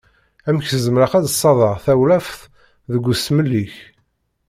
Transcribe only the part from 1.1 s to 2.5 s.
ad d-ssadreɣ tawlaft